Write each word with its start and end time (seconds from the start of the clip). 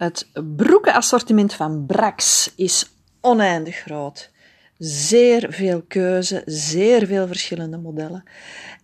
Het 0.00 0.30
broekenassortiment 0.56 1.54
van 1.54 1.86
Brax 1.86 2.52
is 2.56 2.90
oneindig 3.20 3.76
groot. 3.76 4.30
Zeer 4.78 5.52
veel 5.52 5.82
keuze, 5.82 6.42
zeer 6.46 7.06
veel 7.06 7.26
verschillende 7.26 7.76
modellen. 7.76 8.22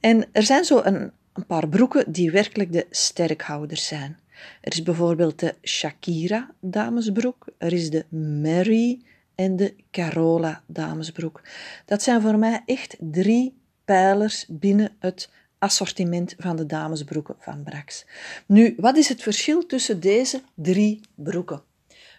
En 0.00 0.26
er 0.32 0.42
zijn 0.42 0.64
zo 0.64 0.80
een, 0.84 1.12
een 1.32 1.46
paar 1.46 1.68
broeken 1.68 2.12
die 2.12 2.30
werkelijk 2.30 2.72
de 2.72 2.86
sterkhouders 2.90 3.86
zijn. 3.86 4.18
Er 4.60 4.72
is 4.72 4.82
bijvoorbeeld 4.82 5.38
de 5.38 5.54
Shakira 5.62 6.50
damesbroek, 6.60 7.46
er 7.58 7.72
is 7.72 7.90
de 7.90 8.04
Mary 8.42 9.00
en 9.34 9.56
de 9.56 9.74
Carola 9.90 10.62
damesbroek. 10.66 11.42
Dat 11.84 12.02
zijn 12.02 12.20
voor 12.20 12.38
mij 12.38 12.62
echt 12.66 12.96
drie 12.98 13.56
pijlers 13.84 14.46
binnen 14.48 14.96
het 14.98 15.30
assortiment 15.66 16.34
van 16.38 16.56
de 16.56 16.66
damesbroeken 16.66 17.36
van 17.38 17.62
Brax. 17.62 18.06
Nu, 18.46 18.74
wat 18.76 18.96
is 18.96 19.08
het 19.08 19.22
verschil 19.22 19.66
tussen 19.66 20.00
deze 20.00 20.42
drie 20.54 21.00
broeken? 21.14 21.62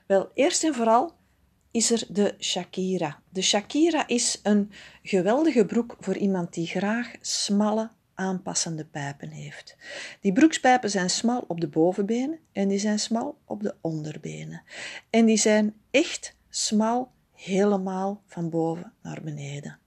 Wel, 0.07 0.31
eerst 0.33 0.63
en 0.63 0.73
vooral 0.73 1.15
is 1.71 1.91
er 1.91 2.03
de 2.09 2.35
Shakira. 2.39 3.21
De 3.29 3.41
Shakira 3.41 4.07
is 4.07 4.39
een 4.43 4.71
geweldige 5.03 5.65
broek 5.65 5.95
voor 5.99 6.17
iemand 6.17 6.53
die 6.53 6.67
graag 6.67 7.11
smalle, 7.21 7.89
aanpassende 8.13 8.85
pijpen 8.85 9.29
heeft. 9.29 9.77
Die 10.21 10.33
broekspijpen 10.33 10.89
zijn 10.89 11.09
smal 11.09 11.45
op 11.47 11.61
de 11.61 11.67
bovenbenen 11.67 12.39
en 12.51 12.67
die 12.67 12.79
zijn 12.79 12.99
smal 12.99 13.37
op 13.45 13.63
de 13.63 13.75
onderbenen. 13.81 14.61
En 15.09 15.25
die 15.25 15.37
zijn 15.37 15.73
echt 15.91 16.35
smal 16.49 17.11
helemaal 17.33 18.21
van 18.25 18.49
boven 18.49 18.93
naar 19.01 19.21
beneden. 19.23 19.79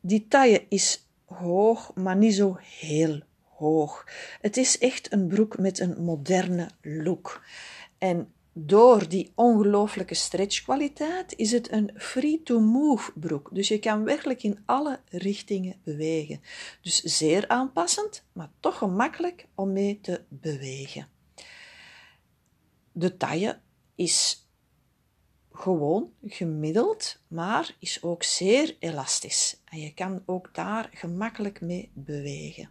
Die 0.00 0.26
taille 0.28 0.66
is 0.68 1.09
hoog, 1.34 1.94
maar 1.94 2.16
niet 2.16 2.34
zo 2.34 2.56
heel 2.60 3.20
hoog. 3.42 4.06
Het 4.40 4.56
is 4.56 4.78
echt 4.78 5.12
een 5.12 5.26
broek 5.26 5.58
met 5.58 5.78
een 5.78 6.02
moderne 6.02 6.68
look. 6.82 7.42
En 7.98 8.32
door 8.52 9.08
die 9.08 9.32
ongelooflijke 9.34 10.14
stretchkwaliteit 10.14 11.36
is 11.36 11.52
het 11.52 11.72
een 11.72 11.90
free-to-move 11.96 13.12
broek. 13.14 13.48
Dus 13.52 13.68
je 13.68 13.78
kan 13.78 14.04
werkelijk 14.04 14.42
in 14.42 14.58
alle 14.64 15.00
richtingen 15.08 15.80
bewegen. 15.84 16.40
Dus 16.82 17.02
zeer 17.02 17.48
aanpassend, 17.48 18.24
maar 18.32 18.50
toch 18.60 18.78
gemakkelijk 18.78 19.46
om 19.54 19.72
mee 19.72 20.00
te 20.00 20.24
bewegen. 20.28 21.06
De 22.92 23.16
taille 23.16 23.58
is 23.94 24.48
gewoon 25.60 26.12
gemiddeld, 26.26 27.20
maar 27.28 27.76
is 27.78 28.02
ook 28.02 28.22
zeer 28.22 28.76
elastisch. 28.78 29.60
En 29.64 29.80
je 29.80 29.94
kan 29.94 30.22
ook 30.26 30.54
daar 30.54 30.90
gemakkelijk 30.92 31.60
mee 31.60 31.90
bewegen. 31.92 32.70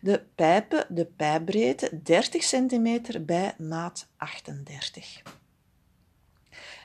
De 0.00 0.22
pijpen, 0.34 0.86
de 0.88 1.04
pijpbreedte 1.04 2.00
30 2.02 2.44
cm 2.44 3.00
bij 3.26 3.54
maat 3.58 4.08
38. 4.16 5.22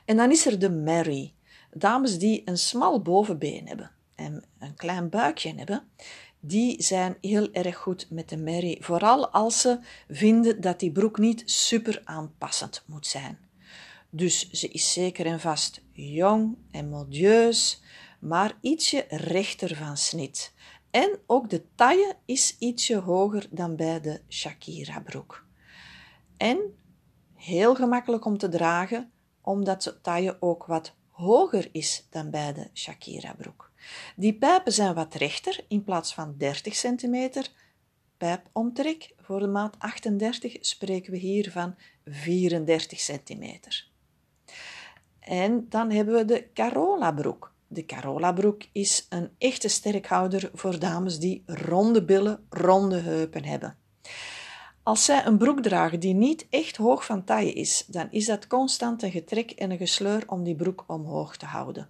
En 0.04 0.16
dan 0.16 0.30
is 0.30 0.46
er 0.46 0.58
de 0.58 0.70
Mary. 0.70 1.32
Dames 1.72 2.18
die 2.18 2.42
een 2.44 2.58
smal 2.58 3.02
bovenbeen 3.02 3.68
hebben 3.68 3.90
en 4.14 4.44
een 4.58 4.74
klein 4.74 5.08
buikje 5.08 5.54
hebben, 5.56 5.82
die 6.40 6.82
zijn 6.82 7.16
heel 7.20 7.52
erg 7.52 7.76
goed 7.76 8.06
met 8.10 8.28
de 8.28 8.38
Mary. 8.38 8.78
Vooral 8.80 9.28
als 9.28 9.60
ze 9.60 9.78
vinden 10.08 10.60
dat 10.60 10.80
die 10.80 10.92
broek 10.92 11.18
niet 11.18 11.42
super 11.44 12.02
aanpassend 12.04 12.82
moet 12.86 13.06
zijn. 13.06 13.45
Dus 14.16 14.50
ze 14.50 14.68
is 14.68 14.92
zeker 14.92 15.26
en 15.26 15.40
vast 15.40 15.82
jong 15.92 16.56
en 16.70 16.88
modieus, 16.88 17.82
maar 18.20 18.58
ietsje 18.60 19.04
rechter 19.08 19.76
van 19.76 19.96
snit. 19.96 20.54
En 20.90 21.18
ook 21.26 21.50
de 21.50 21.64
taille 21.74 22.16
is 22.24 22.56
ietsje 22.58 22.96
hoger 22.96 23.46
dan 23.50 23.76
bij 23.76 24.00
de 24.00 24.20
Shakira 24.28 25.00
broek. 25.00 25.46
En 26.36 26.58
heel 27.34 27.74
gemakkelijk 27.74 28.24
om 28.24 28.38
te 28.38 28.48
dragen, 28.48 29.10
omdat 29.40 29.82
de 29.82 30.00
taille 30.00 30.36
ook 30.40 30.66
wat 30.66 30.94
hoger 31.10 31.68
is 31.72 32.06
dan 32.10 32.30
bij 32.30 32.52
de 32.52 32.70
Shakira 32.74 33.34
broek. 33.34 33.72
Die 34.16 34.34
pijpen 34.34 34.72
zijn 34.72 34.94
wat 34.94 35.14
rechter 35.14 35.64
in 35.68 35.84
plaats 35.84 36.14
van 36.14 36.34
30 36.36 36.74
centimeter. 36.74 37.50
Pijpomtrek 38.16 39.14
voor 39.16 39.40
de 39.40 39.48
maat 39.48 39.78
38 39.78 40.56
spreken 40.60 41.12
we 41.12 41.18
hier 41.18 41.50
van 41.50 41.74
34 42.04 43.00
centimeter. 43.00 43.94
En 45.26 45.66
dan 45.68 45.90
hebben 45.90 46.14
we 46.14 46.24
de 46.24 46.46
Carola 46.54 47.12
broek. 47.12 47.52
De 47.66 47.84
Carola 47.84 48.32
broek 48.32 48.62
is 48.72 49.06
een 49.08 49.30
echte 49.38 49.68
sterkhouder 49.68 50.50
voor 50.54 50.78
dames 50.78 51.18
die 51.18 51.42
ronde 51.46 52.04
billen, 52.04 52.46
ronde 52.48 52.98
heupen 52.98 53.44
hebben. 53.44 53.76
Als 54.82 55.04
zij 55.04 55.26
een 55.26 55.38
broek 55.38 55.62
dragen 55.62 56.00
die 56.00 56.14
niet 56.14 56.46
echt 56.50 56.76
hoog 56.76 57.04
van 57.04 57.24
taille 57.24 57.52
is, 57.52 57.84
dan 57.88 58.08
is 58.10 58.26
dat 58.26 58.46
constant 58.46 59.02
een 59.02 59.10
getrek 59.10 59.50
en 59.50 59.70
een 59.70 59.76
gesleur 59.76 60.22
om 60.26 60.44
die 60.44 60.54
broek 60.54 60.84
omhoog 60.86 61.36
te 61.36 61.46
houden. 61.46 61.88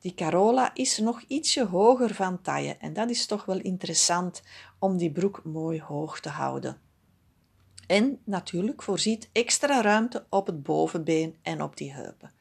Die 0.00 0.14
Carola 0.14 0.70
is 0.74 0.98
nog 0.98 1.22
ietsje 1.26 1.64
hoger 1.64 2.14
van 2.14 2.40
taille 2.40 2.76
en 2.80 2.92
dat 2.92 3.10
is 3.10 3.26
toch 3.26 3.44
wel 3.44 3.60
interessant 3.60 4.42
om 4.78 4.96
die 4.96 5.10
broek 5.10 5.40
mooi 5.44 5.80
hoog 5.80 6.20
te 6.20 6.28
houden. 6.28 6.87
En 7.88 8.18
natuurlijk 8.24 8.82
voorziet 8.82 9.28
extra 9.32 9.82
ruimte 9.82 10.26
op 10.28 10.46
het 10.46 10.62
bovenbeen 10.62 11.36
en 11.42 11.62
op 11.62 11.76
die 11.76 11.92
heupen. 11.92 12.32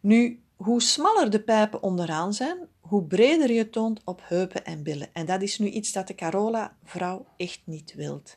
Nu, 0.00 0.42
hoe 0.56 0.82
smaller 0.82 1.30
de 1.30 1.42
pijpen 1.42 1.82
onderaan 1.82 2.32
zijn, 2.32 2.58
hoe 2.80 3.04
breder 3.04 3.52
je 3.52 3.70
toont 3.70 4.00
op 4.04 4.20
heupen 4.24 4.64
en 4.64 4.82
billen. 4.82 5.08
En 5.12 5.26
dat 5.26 5.42
is 5.42 5.58
nu 5.58 5.68
iets 5.68 5.92
dat 5.92 6.06
de 6.06 6.14
Carola-vrouw 6.14 7.26
echt 7.36 7.60
niet 7.64 7.94
wilt. 7.94 8.36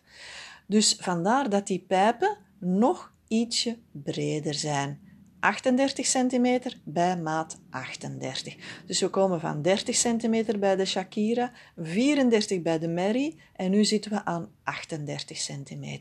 Dus 0.67 0.97
vandaar 0.99 1.49
dat 1.49 1.67
die 1.67 1.85
pijpen 1.87 2.37
nog 2.59 3.13
ietsje 3.27 3.77
breder 3.91 4.53
zijn. 4.53 5.04
38 5.45 6.11
cm 6.11 6.59
bij 6.83 7.17
maat 7.17 7.59
38. 7.69 8.55
Dus 8.85 8.99
we 8.99 9.09
komen 9.09 9.39
van 9.39 9.61
30 9.61 10.01
cm 10.01 10.59
bij 10.59 10.75
de 10.75 10.85
Shakira, 10.85 11.51
34 11.77 12.61
bij 12.61 12.79
de 12.79 12.87
Mary 12.87 13.37
en 13.55 13.71
nu 13.71 13.85
zitten 13.85 14.11
we 14.11 14.25
aan 14.25 14.51
38 14.63 15.37
cm. 15.37 15.99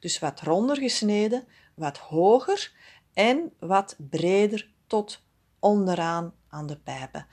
Dus 0.00 0.18
wat 0.18 0.40
ronder 0.40 0.76
gesneden, 0.76 1.44
wat 1.74 1.98
hoger 1.98 2.72
en 3.14 3.52
wat 3.58 3.96
breder 4.10 4.70
tot 4.86 5.22
onderaan 5.58 6.34
aan 6.48 6.66
de 6.66 6.78
pijpen. 6.78 7.26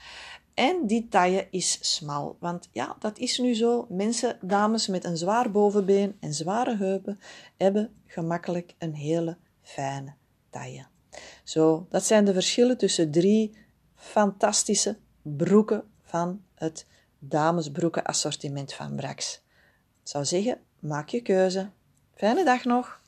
En 0.54 0.88
die 0.88 1.08
taille 1.08 1.48
is 1.50 1.96
smal, 1.96 2.38
want 2.40 2.70
ja, 2.72 2.96
dat 3.00 3.18
is 3.18 3.38
nu 3.38 3.54
zo. 3.54 3.86
Mensen, 3.90 4.38
dames 4.42 4.88
met 4.88 5.04
een 5.04 5.18
zwaar 5.18 5.52
bovenbeen 5.52 6.18
en 6.20 6.34
zware 6.34 6.78
heupen 6.78 7.20
hebben 7.58 7.94
gemakkelijk 8.06 8.74
een 8.78 8.94
hele 8.94 9.38
fijne 9.62 10.14
taille. 10.50 10.92
Zo, 11.44 11.86
dat 11.90 12.04
zijn 12.04 12.26
de 12.26 12.34
verschillen 12.34 12.78
tussen 12.78 13.12
drie 13.12 13.58
fantastische 13.96 14.98
broeken 15.22 15.84
van 16.02 16.44
het 16.56 16.86
damesbroeken 17.20 18.04
assortiment 18.04 18.74
van 18.74 18.96
Brax. 18.96 19.42
Ik 20.04 20.10
zou 20.10 20.26
zeggen, 20.26 20.62
maak 20.80 21.10
je 21.10 21.22
keuze. 21.22 21.70
Fijne 22.16 22.46
dag 22.46 22.64
nog! 22.64 23.02